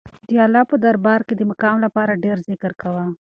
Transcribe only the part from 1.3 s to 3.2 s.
د مقام لپاره ډېر ذکر کوه.